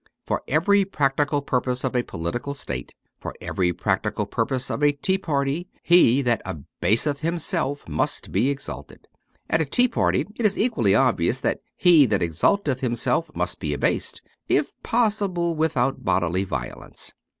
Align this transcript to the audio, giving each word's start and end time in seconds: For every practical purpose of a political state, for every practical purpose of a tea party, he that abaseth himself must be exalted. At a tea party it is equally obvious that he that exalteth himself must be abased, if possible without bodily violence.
For 0.25 0.41
every 0.47 0.83
practical 0.83 1.43
purpose 1.43 1.83
of 1.83 1.95
a 1.95 2.01
political 2.01 2.55
state, 2.55 2.95
for 3.19 3.35
every 3.39 3.71
practical 3.71 4.25
purpose 4.25 4.71
of 4.71 4.81
a 4.81 4.93
tea 4.93 5.19
party, 5.19 5.67
he 5.83 6.23
that 6.23 6.41
abaseth 6.43 7.19
himself 7.19 7.87
must 7.87 8.31
be 8.31 8.49
exalted. 8.49 9.07
At 9.47 9.61
a 9.61 9.65
tea 9.65 9.87
party 9.87 10.25
it 10.37 10.43
is 10.43 10.57
equally 10.57 10.95
obvious 10.95 11.39
that 11.41 11.59
he 11.77 12.07
that 12.07 12.23
exalteth 12.23 12.79
himself 12.79 13.29
must 13.35 13.59
be 13.59 13.75
abased, 13.75 14.23
if 14.49 14.71
possible 14.81 15.53
without 15.55 16.03
bodily 16.03 16.45
violence. 16.45 17.13